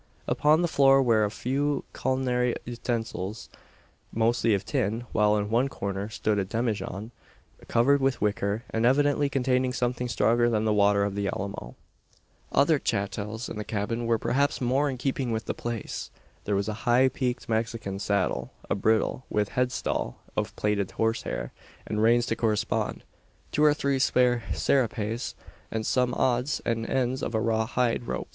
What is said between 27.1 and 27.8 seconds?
of raw